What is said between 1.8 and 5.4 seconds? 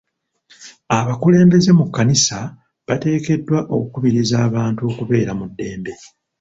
kkanisa bateekeddwa okukubiriza abantu okubeera